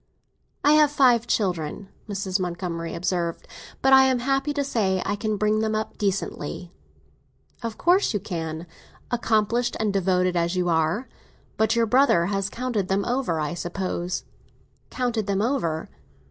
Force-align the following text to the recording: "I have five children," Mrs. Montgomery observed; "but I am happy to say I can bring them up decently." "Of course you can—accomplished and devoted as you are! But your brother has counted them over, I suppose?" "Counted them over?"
"I 0.63 0.71
have 0.73 0.89
five 0.91 1.27
children," 1.27 1.89
Mrs. 2.09 2.39
Montgomery 2.39 2.95
observed; 2.95 3.47
"but 3.83 3.93
I 3.93 4.05
am 4.05 4.17
happy 4.17 4.51
to 4.51 4.63
say 4.63 4.99
I 5.05 5.15
can 5.15 5.37
bring 5.37 5.59
them 5.59 5.75
up 5.75 5.99
decently." 5.99 6.71
"Of 7.61 7.77
course 7.77 8.11
you 8.11 8.19
can—accomplished 8.19 9.77
and 9.79 9.93
devoted 9.93 10.35
as 10.35 10.55
you 10.55 10.69
are! 10.69 11.07
But 11.55 11.75
your 11.75 11.85
brother 11.85 12.25
has 12.25 12.49
counted 12.49 12.87
them 12.87 13.05
over, 13.05 13.39
I 13.39 13.53
suppose?" 13.53 14.23
"Counted 14.89 15.27
them 15.27 15.39
over?" 15.43 15.87